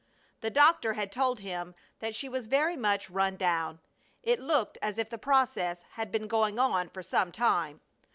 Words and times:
The 0.39 0.49
doctor 0.49 0.93
had 0.93 1.11
told 1.11 1.41
him 1.41 1.75
that 1.99 2.15
she 2.15 2.27
was 2.27 2.47
very 2.47 2.75
much 2.75 3.11
run 3.11 3.35
down. 3.35 3.79
It 4.23 4.39
looked 4.39 4.79
as 4.81 4.97
if 4.97 5.11
the 5.11 5.19
process 5.19 5.83
had 5.91 6.11
been 6.11 6.25
going 6.27 6.57
on 6.57 6.89
for 6.89 7.03
some 7.03 7.31
time. 7.31 7.81